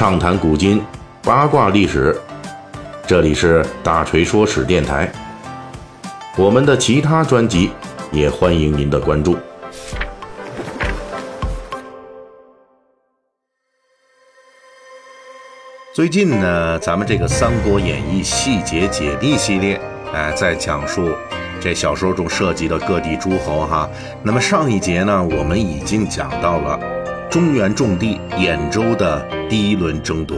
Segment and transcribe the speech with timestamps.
[0.00, 0.82] 畅谈古今，
[1.22, 2.18] 八卦历史。
[3.06, 5.12] 这里是大锤说史电台。
[6.38, 7.70] 我们的其他专辑
[8.10, 9.36] 也欢迎您的关注。
[15.94, 19.78] 最近呢，咱们这个《三国演义细节解密》系列，
[20.14, 21.10] 哎，在讲述
[21.60, 23.86] 这小说中涉及的各地诸侯哈。
[24.22, 26.99] 那么上一节呢，我们已经讲到了。
[27.30, 30.36] 中原重地兖州的第一轮争夺，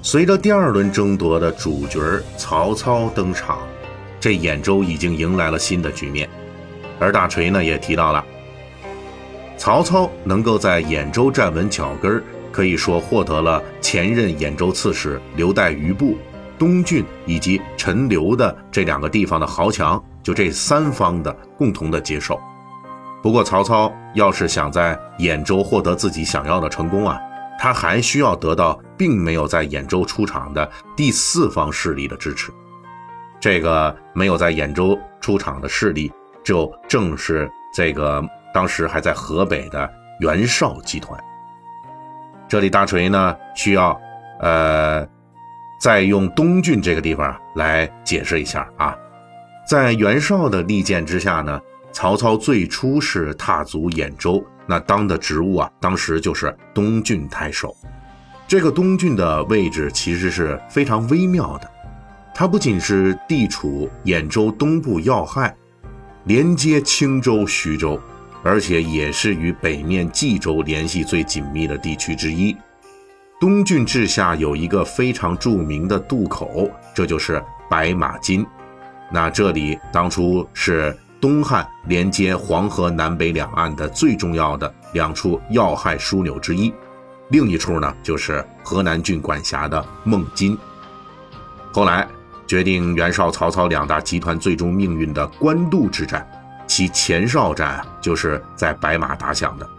[0.00, 2.00] 随着第二轮争夺的主角
[2.36, 3.58] 曹操登场，
[4.20, 6.30] 这兖州已经迎来了新的局面。
[7.00, 8.24] 而大锤呢也提到了，
[9.56, 12.22] 曹操能够在兖州站稳脚跟
[12.52, 16.16] 可以说获得了前任兖州刺史刘岱余部、
[16.56, 22.38] 东郡以及陈留的这两个地方的豪强，就这三方的共同的接受。
[23.22, 27.16] 不过，曹操要是想在兖州获得自己想要的成功啊，
[27.56, 32.50] 他还需要得到并没有在兖州出场的第四方势力的支持。
[33.38, 38.20] 这个没有在兖州出场的势力，就正是这个
[38.52, 41.16] 当时还在河北的袁绍集团。
[42.48, 43.96] 这里大锤呢需要，
[44.40, 45.06] 呃，
[45.80, 48.96] 再用东郡这个地方来解释一下啊，
[49.64, 51.60] 在袁绍的力荐之下呢。
[51.92, 57.76] 曹操最初是踏足兖州，那当的职务啊，当时就是东郡太守。
[58.48, 61.70] 这个东郡的位置其实是非常微妙的，
[62.34, 65.54] 它不仅是地处兖州东部要害，
[66.24, 68.00] 连接青州、徐州，
[68.42, 72.56] 而且也是与北面冀州联系最紧密的地区之一。
[73.38, 78.46] 东郡治下有一个非常著名的渡口，这就是白马津。
[79.10, 80.96] 那这里当初是。
[81.22, 86.74] 东汉连接黄河南北两岸的最重要的两处要害枢纽之一，
[87.28, 90.58] 另一处呢就是河南郡管辖的孟津。
[91.72, 92.08] 后来
[92.44, 96.28] 决定袁绍、曹操两大集团最终命运的官渡之战，
[96.66, 99.70] 其前哨战就是在白马打响的。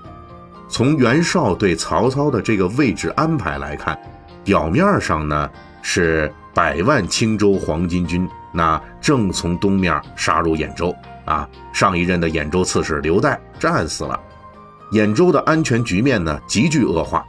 [0.69, 3.99] 从袁绍对曹操的这个位置安排来看，
[4.45, 5.49] 表面上呢
[5.81, 10.95] 是百万青州黄巾军，那正从东面杀入兖州。
[11.25, 14.19] 啊，上一任的兖州刺史刘岱战死了，
[14.91, 17.25] 兖州的安全局面呢急剧恶化，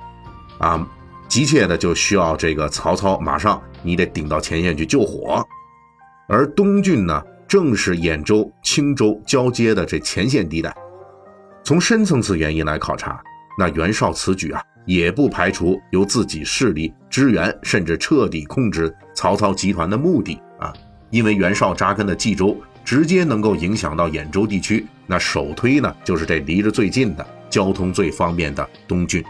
[0.59, 0.85] 啊，
[1.29, 5.47] 急切的就需要这个曹操马上你得顶到前线去救火，
[6.29, 10.75] 而东郡呢正是兖州、青州交接的这前线地带，
[11.63, 13.23] 从深层次原因来考察，
[13.57, 20.73] 那袁绍此举啊也不排除由自己势力支援甚至彻底控制曹操集团的目的啊，
[21.11, 22.57] 因为袁绍扎根的冀州。
[22.85, 29.25] 直接能够影响到兖州地区，那首推呢就是这离着最近的、交通最方便的东郡。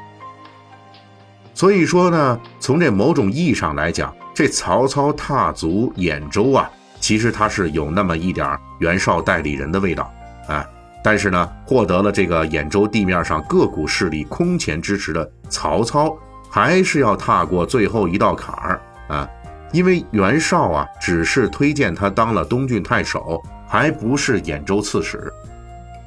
[1.54, 10.12] 所以说呢，从这某种意义上来讲，这曹操踏足兖州啊，其实他是有那么一点袁绍代理人的味道，
[10.48, 10.66] 啊。
[11.02, 16.16] 但是呢，获得了这个兖州地面上各股势力空前支持的曹操，
[16.50, 19.28] 还是要踏过最后一道坎儿啊。
[19.74, 25.32] 因为袁绍啊，只是推荐他当了东郡太守，还不是兖州刺史。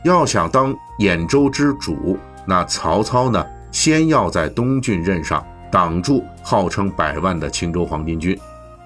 [0.05, 8.39] 要想当兖州之主，那曹操呢，先要在东郡任上挡住号称百万的青州黄巾军。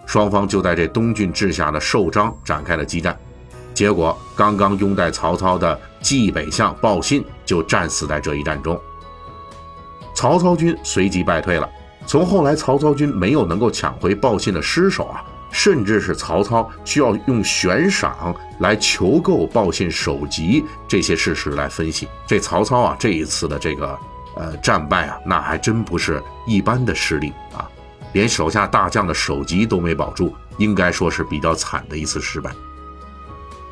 [0.08, 3.16] 双方就在这东郡治下的寿张展开了激战。
[3.76, 8.82] 结果，刚刚拥戴曹操的冀北相鲍信就战死在这一战中。
[10.16, 11.70] 曹操军随即败退了。
[12.06, 23.98] 从后来曹操军没有能够抢回报信的尸首啊，甚至是曹操需要用悬赏来求购报信首级这些事实来分析，这曹操啊这一次的这个
[24.36, 27.70] 呃战败啊，那还真不是一般的失利啊，
[28.14, 32.52] 连手下大将的首级都没保住，应该说是比较惨的一次失败。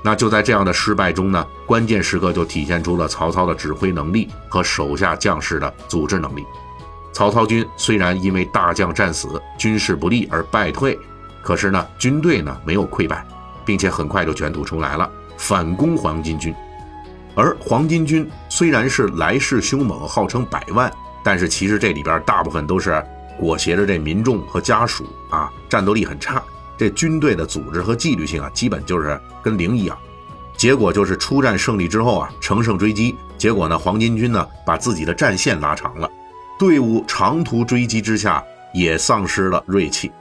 [0.02, 6.46] 那就在这样的失败中呢，关键时刻就体现出了曹操的指挥能力和手下将士的组织能力。
[7.12, 10.98] 曹操军虽然因为大将战死、军事不利而败退，
[11.42, 13.26] 可是呢，军队呢没有溃败，
[13.66, 16.54] 并且很快就卷土重来了，反攻黄巾军。
[17.36, 20.92] 而黄巾军虽然是来势凶猛，号称百万，
[21.24, 23.04] 但是其实这里边大部分都是
[23.38, 26.42] 裹挟着这民众和家属啊，战斗力很差。
[26.78, 29.98] 这军队的组织和纪律性啊，基本就是跟零一样。
[30.56, 36.10] 结果就是出战胜利之后啊，乘胜追击，结果呢，黄巾军呢把自己的战线拉长了。
[36.60, 40.12] 队伍长途追击之下，也丧失了锐气，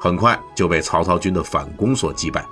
[0.00, 2.46] 很快就被曹操军的反攻所击败。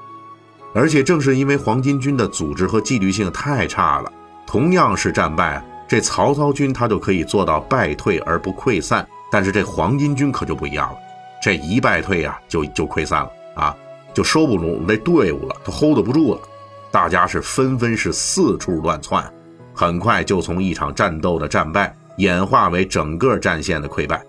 [0.75, 4.13] 而且正是因为黄巾军的组织和纪律性太差了，
[4.45, 10.99] 同样是战败，这曹操军他就可以做到败退而不溃散，但是这黄巾军可就不一样了，
[11.41, 13.77] 这一败退啊，就就溃散了啊，
[14.13, 16.41] 就收不拢那队伍了，他 hold 不住了，
[16.91, 19.25] 大家是纷纷是四处乱窜，
[19.73, 24.23] 很快就从一场战斗的战败演化为整个战线的溃败。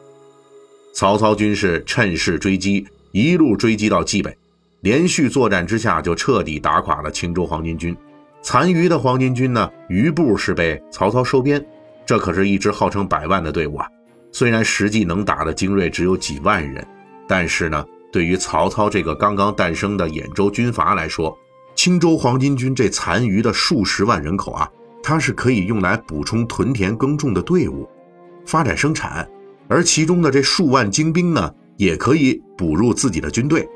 [0.94, 4.36] 曹操军士趁势追击，一路追击到蓟北，
[4.81, 7.95] 连续作战之下，就彻底打垮了青州黄巾军。
[8.41, 11.63] 残余的黄巾军呢，余部是被曹操收编。
[12.06, 13.88] 这可是一支号称百万的队伍啊！
[14.31, 16.86] 虽然实际能打的精锐只有几万人，
[17.27, 21.38] 但是呢，对于曹操这个刚刚诞生的兖州军阀来说，
[21.75, 24.68] 青州黄巾军这残余的数十万人口啊，
[25.10, 27.90] 它是可以用来补充屯田耕种的队伍，
[28.46, 29.28] 发展生产。
[29.68, 33.68] 而其中的这数万精兵呢，也可以补入自己的军队。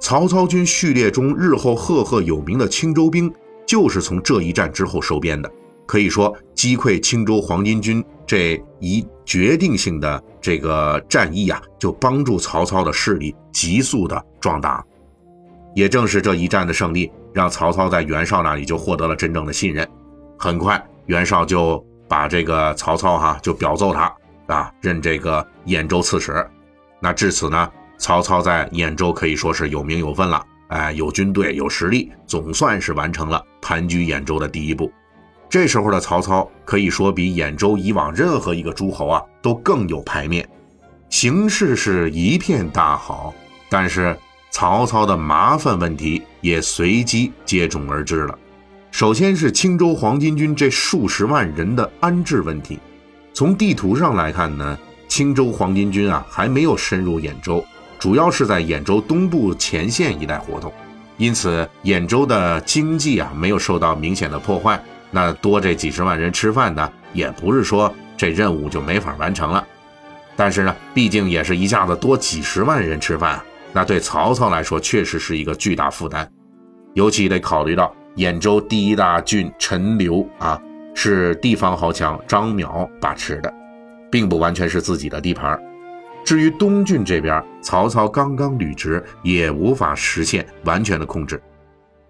[0.00, 3.30] 曹操军序列中日后赫赫有名的青州兵，
[3.66, 5.52] 就是从这一战之后收编的。
[5.84, 14.82] 可以说，击溃青州黄巾军这一决定性的这个战役啊，就帮助曹操的势力急速的壮大。
[15.74, 19.86] 也正是这一战的胜利，让曹操在袁绍那里就获得了真正的信任。
[20.38, 24.10] 很快，袁绍就把这个曹操哈就表奏他。
[24.46, 26.48] 啊，任这个兖州刺史，
[27.00, 30.42] 那至此呢，曹操在兖州可以说是有名有分了。
[30.68, 34.90] 哎，有军队，有实力，总算是完成了盘踞兖州的第一步。
[35.50, 40.48] 这时候的曹操可以说比兖州以往任何一个诸侯啊都更有牌面，
[41.10, 43.34] 形势是一片大好。
[43.68, 44.16] 但是
[44.50, 48.38] 曹操的麻烦问题也随即接踵而至了。
[48.98, 52.80] 首先是青州黄巾军这数十万人的安置问题。
[53.32, 57.64] 从地图上来看呢，青州黄巾军啊还没有深入兖州，
[57.96, 60.72] 主要是在兖州东部前线一带活动，
[61.16, 64.82] 因此兖州的经济啊没有受到明显的破坏。
[65.12, 69.64] 那多这几十万人吃饭呢，也不是说这任务就没法完成了。
[70.34, 73.40] 但是呢，毕竟也是一下子多几十万人吃饭，
[73.72, 76.28] 那对曹操来说确实是一个巨大负担，
[76.94, 80.60] 尤其得考虑到兖州第一大郡陈留啊。
[81.00, 83.54] 是地方豪强张邈把持的，
[84.10, 85.56] 并不完全是自己的地盘。
[86.24, 91.40] 至于东郡这边，曹操刚刚履职，也无法实现完全的控制。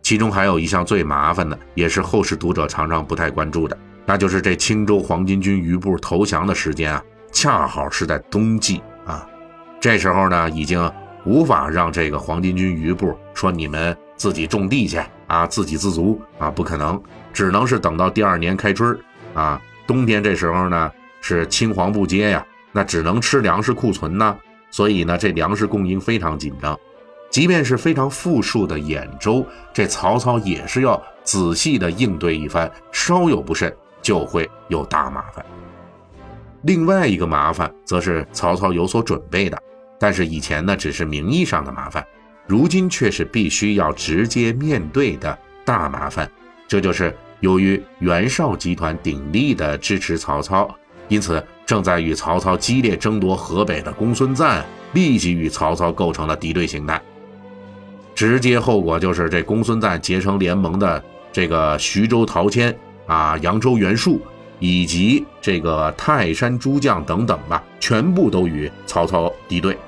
[0.01, 3.77] 其中还有一项最麻烦的，也是后世读者常常不太关注的，
[4.07, 9.29] 那就是这青州黄巾军余部投降的时间啊，恰好是在冬季啊。
[9.79, 10.91] 这时候呢，已经
[11.27, 17.01] 无法让这个黄巾军余部说你们自己种地去啊，自给自足啊，不可能。
[17.33, 18.99] 只能是等到第二年开春
[19.33, 20.91] 啊，冬天这时候呢
[21.21, 24.37] 是青黄不接呀，那只能吃粮食库存呢，
[24.73, 26.77] 所以呢这粮食供应非常紧张。
[27.31, 35.45] 即便是非常富庶的兖州，这曹操也是要仔细的应对一番，稍有不慎就会有大麻烦。
[36.63, 39.57] 另外一个麻烦则是曹操有所准备的，
[40.01, 42.05] 但是以前呢只是名义上的麻烦，
[42.49, 46.29] 如今却是必须要直接面对的大麻烦，
[46.67, 47.15] 这就是。
[47.41, 50.69] 由于袁绍集团鼎力的支持曹操，
[51.07, 54.61] 因此正在与曹操激烈争夺河北的公孙瓒
[54.93, 57.01] 立即与曹操构成了敌对形态。
[58.13, 64.21] 直接后果就是这公孙瓒结成联盟的这个徐州陶谦啊、扬州袁术
[64.59, 69.79] 以及这个泰山诸将等等吧，全部都与曹操敌对。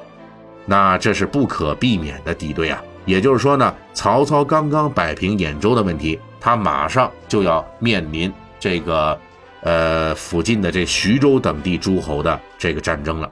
[0.70, 2.80] 那这是不可避免的敌对啊！
[3.04, 6.16] 也就是说呢，曹操刚刚摆平兖州的问题。
[6.38, 9.18] 他马上就要面临这个，
[9.62, 13.28] 呃，附近的这徐州等地诸侯的这个战争了。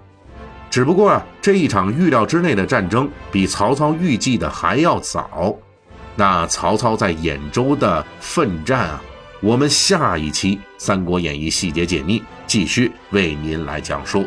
[0.69, 5.55] 只不过啊，这一场预料之内的战争比曹操预计的还要早。
[6.17, 9.01] 那曹操在兖州的奋战啊，
[9.41, 14.27] 我们下一期《三国演义》细节解密继续为您来讲述。